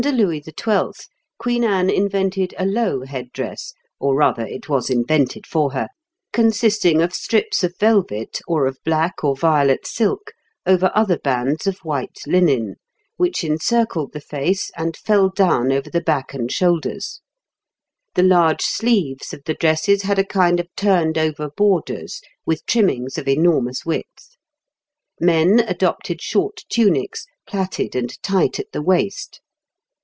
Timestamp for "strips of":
7.13-7.77